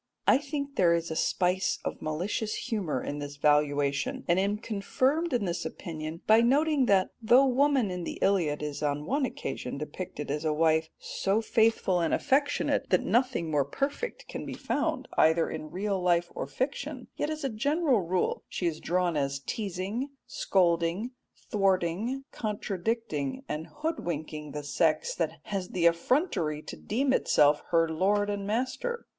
I 0.25 0.39
think 0.39 0.77
there 0.77 0.95
is 0.95 1.11
a 1.11 1.15
spice 1.15 1.77
of 1.85 2.01
malicious 2.01 2.55
humour 2.55 3.03
in 3.03 3.19
this 3.19 3.35
valuation, 3.37 4.25
and 4.27 4.39
am 4.39 4.57
confirmed 4.57 5.31
in 5.31 5.45
this 5.45 5.63
opinion 5.63 6.21
by 6.25 6.41
noting 6.41 6.87
that 6.87 7.11
though 7.21 7.45
woman 7.45 7.91
in 7.91 8.03
the 8.03 8.17
Iliad 8.19 8.63
is 8.63 8.81
on 8.81 9.05
one 9.05 9.25
occasion 9.27 9.77
depicted 9.77 10.31
as 10.31 10.43
a 10.43 10.51
wife 10.53 10.89
so 10.97 11.39
faithful 11.39 11.99
and 11.99 12.15
affectionate 12.15 12.89
that 12.89 13.03
nothing 13.03 13.51
more 13.51 13.63
perfect 13.63 14.27
can 14.27 14.43
be 14.43 14.55
found 14.55 15.07
either 15.19 15.47
in 15.51 15.69
real 15.69 16.01
life 16.01 16.31
or 16.33 16.47
fiction, 16.47 17.07
yet 17.15 17.29
as 17.29 17.43
a 17.43 17.47
general 17.49 17.99
rule 18.01 18.43
she 18.49 18.65
is 18.65 18.79
drawn 18.79 19.15
as 19.15 19.37
teasing, 19.39 20.09
scolding, 20.25 21.11
thwarting, 21.51 22.23
contradicting, 22.31 23.43
and 23.47 23.67
hoodwinking 23.67 24.51
the 24.51 24.63
sex 24.63 25.13
that 25.13 25.41
has 25.43 25.69
the 25.69 25.85
effrontery 25.85 26.63
to 26.63 26.75
deem 26.75 27.13
itself 27.13 27.61
her 27.69 27.87
lord 27.87 28.31
and 28.31 28.47
master. 28.47 29.05